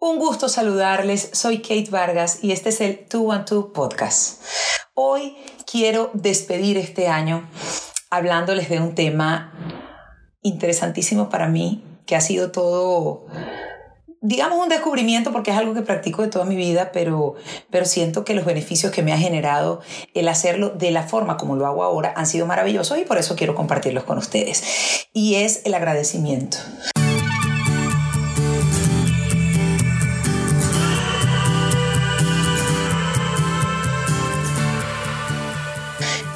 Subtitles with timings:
[0.00, 4.40] Un gusto saludarles, soy Kate Vargas y este es el 212 Podcast.
[4.94, 5.36] Hoy
[5.68, 7.50] quiero despedir este año
[8.08, 9.52] hablándoles de un tema
[10.40, 13.26] interesantísimo para mí, que ha sido todo,
[14.20, 17.34] digamos, un descubrimiento porque es algo que practico de toda mi vida, pero,
[17.68, 19.80] pero siento que los beneficios que me ha generado
[20.14, 23.34] el hacerlo de la forma como lo hago ahora han sido maravillosos y por eso
[23.34, 25.08] quiero compartirlos con ustedes.
[25.12, 26.58] Y es el agradecimiento.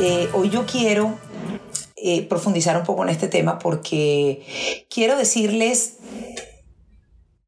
[0.00, 1.18] Eh, hoy yo quiero
[1.96, 5.94] eh, profundizar un poco en este tema porque quiero decirles,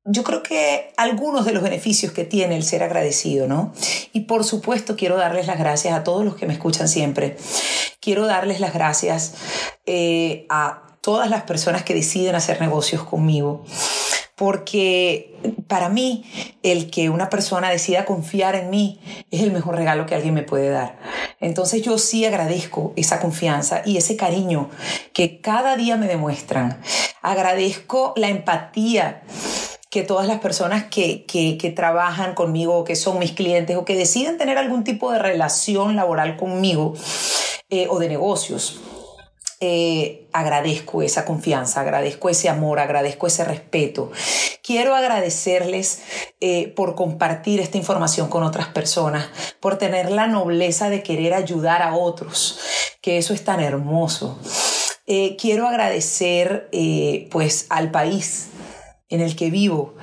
[0.05, 3.73] yo creo que algunos de los beneficios que tiene el ser agradecido, ¿no?
[4.13, 7.37] Y por supuesto quiero darles las gracias a todos los que me escuchan siempre.
[8.01, 9.35] Quiero darles las gracias
[9.87, 13.65] eh, a todas las personas que deciden hacer negocios conmigo
[14.41, 15.37] porque
[15.69, 16.25] para mí
[16.63, 18.99] el que una persona decida confiar en mí
[19.31, 20.99] es el mejor regalo que alguien me puede dar.
[21.41, 24.71] Entonces yo sí agradezco esa confianza y ese cariño
[25.13, 26.81] que cada día me demuestran.
[27.23, 29.23] Agradezco la empatía
[29.89, 34.39] que todas las personas que, que, trabajan conmigo que son mis clientes o que deciden
[34.39, 36.95] tener algún tipo de relación laboral conmigo
[37.71, 38.81] eh, o de negocios
[39.61, 44.11] eh, agradezco esa confianza, agradezco ese amor, agradezco ese respeto.
[44.63, 46.01] Quiero agradecerles
[46.41, 49.29] eh, por compartir esta información con otras personas,
[49.61, 52.59] por tener la nobleza de querer ayudar a otros,
[53.03, 54.39] que eso es tan hermoso.
[55.07, 56.71] Eh, quiero agradecer
[57.31, 58.49] pues al país
[59.11, 59.95] en el que vivo,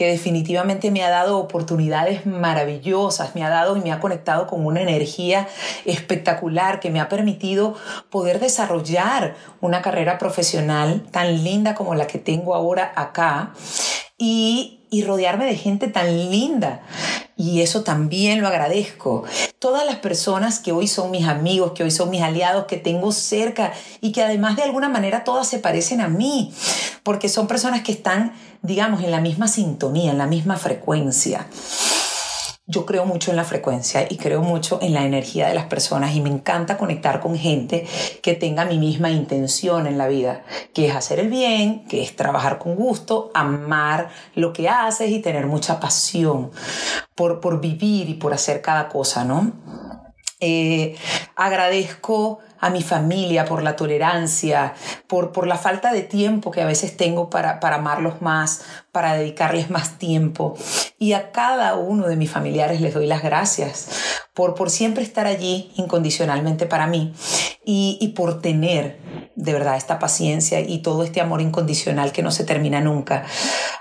[0.00, 4.64] que definitivamente me ha dado oportunidades maravillosas, me ha dado y me ha conectado con
[4.64, 5.46] una energía
[5.84, 7.74] espectacular que me ha permitido
[8.08, 13.52] poder desarrollar una carrera profesional tan linda como la que tengo ahora acá.
[14.16, 16.82] Y, y rodearme de gente tan linda
[17.40, 19.24] y eso también lo agradezco.
[19.58, 23.12] Todas las personas que hoy son mis amigos, que hoy son mis aliados, que tengo
[23.12, 23.72] cerca
[24.02, 26.52] y que además de alguna manera todas se parecen a mí,
[27.02, 31.46] porque son personas que están, digamos, en la misma sintonía, en la misma frecuencia
[32.70, 36.14] yo creo mucho en la frecuencia y creo mucho en la energía de las personas
[36.14, 37.86] y me encanta conectar con gente
[38.22, 42.14] que tenga mi misma intención en la vida, que es hacer el bien, que es
[42.14, 46.52] trabajar con gusto, amar lo que haces y tener mucha pasión
[47.16, 49.52] por, por vivir y por hacer cada cosa, ¿no?
[50.38, 50.96] Eh,
[51.34, 54.74] agradezco a mi familia por la tolerancia,
[55.06, 58.62] por, por la falta de tiempo que a veces tengo para, para amarlos más,
[58.92, 60.56] para dedicarles más tiempo.
[60.98, 63.88] Y a cada uno de mis familiares les doy las gracias
[64.34, 67.14] por, por siempre estar allí incondicionalmente para mí
[67.64, 68.98] y, y por tener
[69.40, 73.24] de verdad esta paciencia y todo este amor incondicional que no se termina nunca.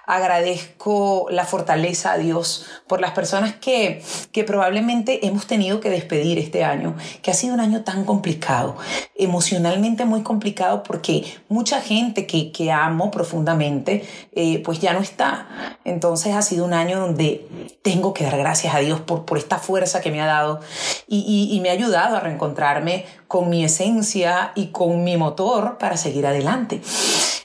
[0.06, 6.40] Agradezco la fortaleza a Dios por las personas que, que probablemente hemos tenido que despedir
[6.40, 8.78] este año, que ha sido un año tan complicado,
[9.16, 15.78] emocionalmente muy complicado porque mucha gente que, que amo profundamente eh, pues ya no está.
[15.84, 17.48] Entonces ha sido un año donde
[17.82, 20.62] tengo que dar gracias a Dios por, por esta fuerza que me ha dado
[21.08, 25.49] y, y me ha ayudado a reencontrarme con mi esencia y con mi motor
[25.80, 26.82] para seguir adelante.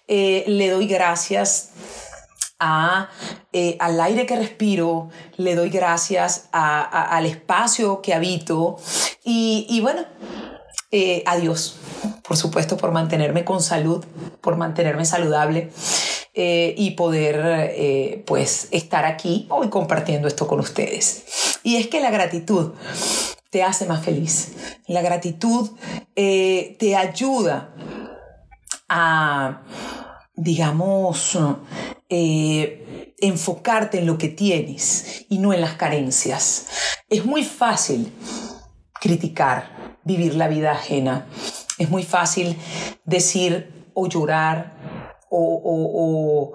[0.09, 1.71] Eh, le doy gracias
[3.53, 8.77] eh, al aire que respiro, le doy gracias al espacio que habito
[9.25, 10.03] y, bueno,
[10.91, 11.79] eh, a Dios,
[12.27, 14.05] por supuesto, por mantenerme con salud,
[14.41, 15.71] por mantenerme saludable.
[16.37, 21.61] y poder pues estar aquí hoy compartiendo esto con ustedes.
[21.63, 22.73] Y es que la gratitud
[23.55, 24.53] te hace más feliz.
[24.89, 25.71] La gratitud
[26.17, 27.73] eh, te ayuda
[28.89, 29.63] a,
[30.35, 31.39] digamos,
[32.09, 36.67] eh, enfocarte en lo que tienes y no en las carencias.
[37.09, 38.13] Es muy fácil
[39.01, 41.27] criticar, vivir la vida ajena.
[41.79, 42.57] Es muy fácil
[43.05, 44.75] decir o llorar
[45.31, 46.55] o,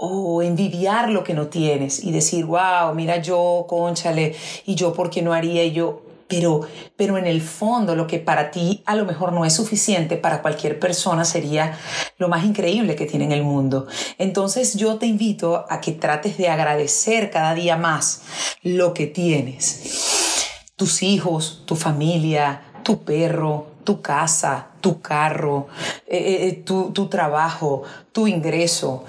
[0.00, 4.34] o, envidiar lo que no tienes y decir, wow, mira yo, conchale,
[4.64, 6.60] y yo por qué no haría, yo, pero,
[6.96, 10.42] pero en el fondo lo que para ti a lo mejor no es suficiente, para
[10.42, 11.78] cualquier persona sería
[12.18, 13.86] lo más increíble que tiene en el mundo.
[14.18, 18.22] Entonces yo te invito a que trates de agradecer cada día más
[18.62, 20.44] lo que tienes.
[20.76, 25.68] Tus hijos, tu familia, tu perro, tu casa, tu carro,
[26.06, 27.82] eh, eh, eh, tu, tu, trabajo,
[28.12, 29.04] tu ingreso,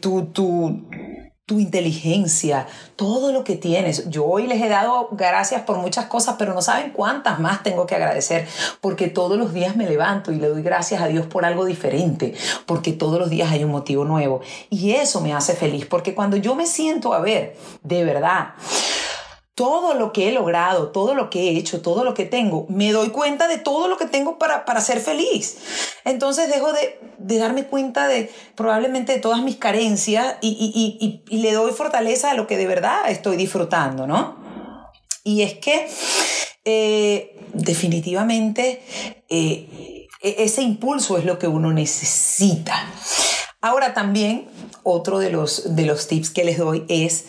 [0.00, 0.82] tu, tu
[1.46, 2.66] tu inteligencia,
[2.96, 4.10] todo lo que tienes.
[4.10, 7.86] Yo hoy les he dado gracias por muchas cosas, pero no saben cuántas más tengo
[7.86, 8.48] que agradecer,
[8.80, 12.34] porque todos los días me levanto y le doy gracias a Dios por algo diferente,
[12.66, 14.40] porque todos los días hay un motivo nuevo.
[14.70, 18.54] Y eso me hace feliz, porque cuando yo me siento a ver, de verdad,
[19.54, 22.90] todo lo que he logrado, todo lo que he hecho, todo lo que tengo, me
[22.90, 25.58] doy cuenta de todo lo que tengo para, para ser feliz.
[26.06, 32.30] Entonces dejo de, darme cuenta de probablemente de todas mis carencias y, le doy fortaleza
[32.30, 34.36] a lo que de verdad estoy disfrutando, ¿no?
[35.24, 35.88] Y es que
[36.64, 38.82] eh, definitivamente
[39.28, 42.88] eh, e-, ese impulso es lo que uno necesita.
[43.60, 44.46] Ahora también
[44.84, 47.26] otro de los, de los tips que les doy es...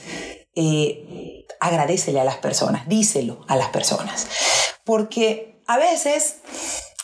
[0.56, 4.28] Eh, agradecele a las personas, díselo a las personas.
[4.84, 6.36] Porque a veces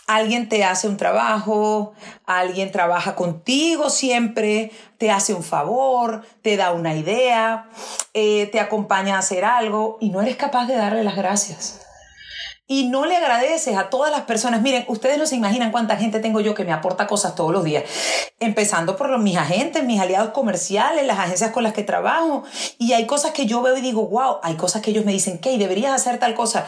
[0.08, 1.94] alguien te hace un trabajo,
[2.26, 7.70] alguien trabaja contigo siempre, te hace un favor, te da una idea,
[8.14, 11.93] eh, te acompaña a hacer algo y no eres capaz de darle las gracias
[12.66, 14.62] y no le agradeces a todas las personas.
[14.62, 17.64] Miren, ustedes no se imaginan cuánta gente tengo yo que me aporta cosas todos los
[17.64, 17.84] días,
[18.40, 22.44] empezando por mis agentes, mis aliados comerciales, las agencias con las que trabajo.
[22.78, 25.40] Y hay cosas que yo veo y digo, wow, hay cosas que ellos me dicen,
[25.40, 26.66] que deberías hacer tal cosa.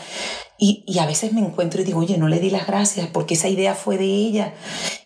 [0.57, 3.33] Y, y, a veces me encuentro y digo, oye, no le di las gracias porque
[3.33, 4.53] esa idea fue de ella.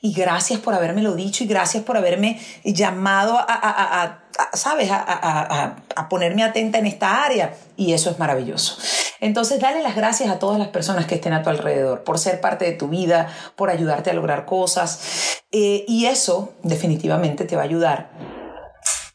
[0.02, 6.08] Y gracias por lo dicho y gracias por haberme llamado a, a, a ¿sabes?, a,
[6.10, 7.56] ponerme atenta en esta área.
[7.78, 8.78] Y eso es maravilloso.
[9.20, 12.42] Entonces, dale las gracias a todas las personas que estén a tu alrededor por ser
[12.42, 15.42] parte de tu vida, por ayudarte a lograr cosas.
[15.52, 18.12] Eh, y eso definitivamente te va a ayudar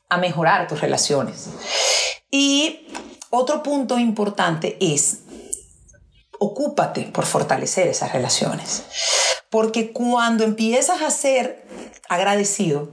[0.09, 1.49] a mejorar tus relaciones.
[2.31, 2.89] Y
[3.31, 5.21] otro punto importante es
[6.39, 8.85] ocúpate por fortalecer esas relaciones.
[9.51, 11.65] Porque cuando empiezas a ser
[12.09, 12.91] agradecido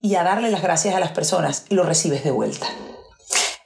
[0.00, 2.66] y a darle las gracias a las personas, lo recibes de vuelta.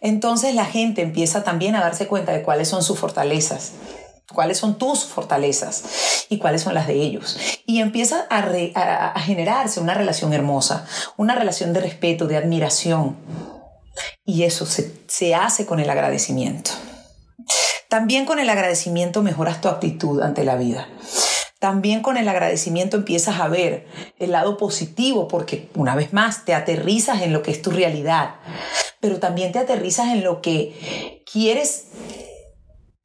[0.01, 3.73] Entonces la gente empieza también a darse cuenta de cuáles son sus fortalezas,
[4.33, 7.39] cuáles son tus fortalezas y cuáles son las de ellos.
[7.67, 10.87] Y empieza a, generarse una relación hermosa,
[11.17, 13.17] una relación de respeto, de admiración.
[14.27, 16.73] Y eso se hace con el agradecimiento.
[17.89, 20.89] También con el agradecimiento mejoras tu actitud ante la vida.
[21.64, 23.87] También con el agradecimiento empiezas a ver
[24.19, 28.34] el lado positivo porque una vez más te aterrizas en lo que es tu realidad,
[29.00, 31.87] pero también te aterrizas en lo que quieres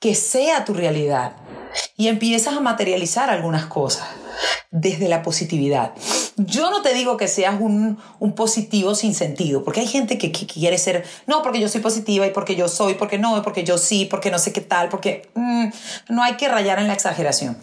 [0.02, 1.38] que sea tu realidad
[1.96, 4.10] y empiezas a materializar algunas cosas
[4.72, 5.94] desde la positividad.
[6.36, 7.98] Yo no te digo que seas un,
[8.36, 12.32] positivo sin sentido, porque hay gente que, quiere ser, no, porque yo soy positiva y
[12.32, 15.68] porque yo soy, porque no, porque yo sí, porque no sé qué tal, porque mm,
[16.10, 17.58] no hay que rayar en la exageración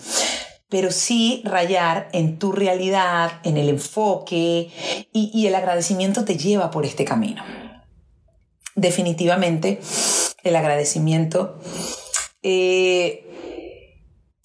[0.69, 4.71] pero sí rayar en tu realidad, en el enfoque
[5.13, 7.45] y, el agradecimiento te lleva por este camino.
[8.75, 9.81] Definitivamente,
[10.43, 11.59] el agradecimiento
[12.43, 13.27] eh,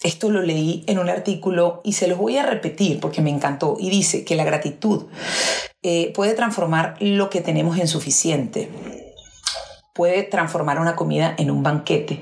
[0.04, 3.78] esto lo leí en un artículo y se los voy a repetir porque me encantó
[3.80, 5.06] y dice que la gratitud
[5.84, 8.72] eh, puede transformar lo que tenemos en suficiente,
[9.94, 12.20] puede transformar una comida en un banquete,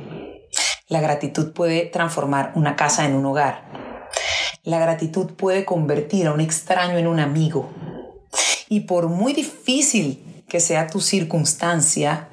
[0.89, 3.69] la gratitud puede transformar una casa en un hogar,
[4.63, 7.69] la gratitud puede convertir a un extraño en un amigo
[8.69, 12.29] y por muy difícil que sea tu circunstancia,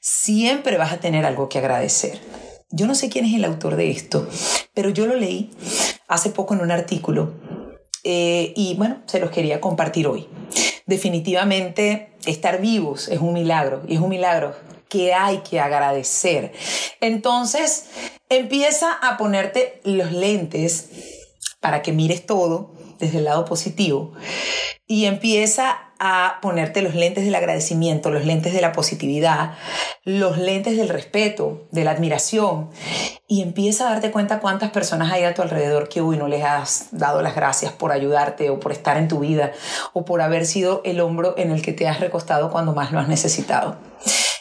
[0.00, 2.20] siempre vas a tener algo que agradecer.
[2.70, 4.28] Yo no sé quién es el autor de esto,
[4.74, 5.50] pero yo lo leí
[6.08, 7.34] hace poco en un artículo
[8.04, 10.28] eh, y bueno, se los quería compartir hoy.
[10.86, 14.54] Definitivamente estar vivos es un milagro y es un milagro
[14.88, 16.52] que hay que agradecer.
[17.00, 17.86] Entonces,
[18.28, 20.88] empieza a ponerte los lentes
[21.66, 22.70] para que mires todo
[23.00, 24.12] desde el lado positivo
[24.86, 29.54] y empieza a ponerte los lentes del agradecimiento, los lentes de la positividad,
[30.04, 32.70] los lentes del respeto, de la admiración
[33.26, 36.44] y empieza a darte cuenta cuántas personas hay a tu alrededor que hoy no les
[36.44, 39.50] has dado las gracias por ayudarte o por estar en tu vida
[39.92, 43.00] o por haber sido el hombro en el que te has recostado cuando más lo
[43.00, 43.76] has necesitado.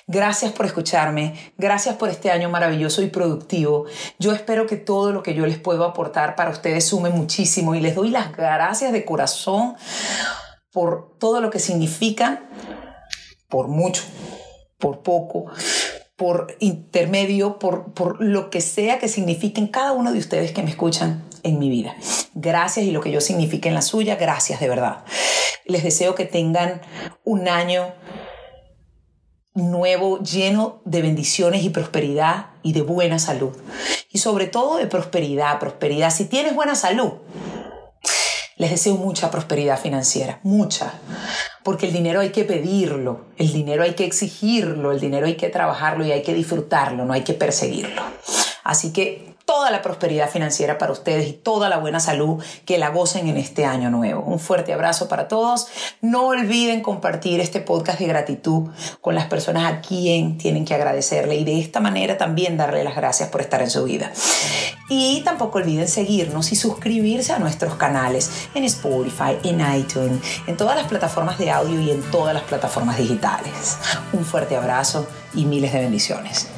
[0.07, 3.85] Gracias por escucharme, gracias por este año maravilloso y productivo.
[4.19, 7.79] Yo espero que todo lo que yo les puedo aportar para ustedes sume muchísimo y
[7.79, 9.75] les doy las gracias de corazón
[10.71, 12.43] por todo lo que significa,
[13.49, 14.03] por mucho,
[14.77, 15.47] por poco,
[16.15, 20.69] por intermedio, por, por lo que sea que signifiquen cada uno de ustedes que me
[20.69, 21.95] escuchan en mi vida.
[22.35, 25.03] Gracias y lo que yo signifique en la suya, gracias de verdad.
[25.65, 26.81] Les deseo que tengan
[27.23, 27.91] un año
[29.55, 33.55] nuevo lleno de bendiciones y prosperidad y de buena salud.
[34.11, 36.11] Y sobre todo de prosperidad, prosperidad.
[36.11, 37.13] Si tienes buena salud,
[38.57, 40.93] les deseo mucha prosperidad financiera, mucha.
[41.63, 45.49] porque el dinero hay que pedirlo, el dinero hay que exigirlo, el dinero hay que
[45.49, 48.03] trabajarlo y hay que disfrutarlo, no hay que perseguirlo.
[48.63, 52.89] Así que toda la prosperidad financiera para ustedes y toda la buena salud que la
[52.89, 54.21] gocen en este año nuevo.
[54.21, 55.67] Un fuerte abrazo para todos.
[56.01, 58.69] No olviden compartir este podcast de gratitud
[59.01, 62.95] con las personas a quien tienen que agradecerle y de esta manera también darle las
[62.95, 64.11] gracias por estar en su vida.
[64.89, 70.75] Y tampoco olviden seguirnos y suscribirse a nuestros canales en Spotify, en iTunes, en todas
[70.75, 73.77] las plataformas de audio y en todas las plataformas digitales.
[74.13, 76.54] Un fuerte abrazo y miles de bendiciones.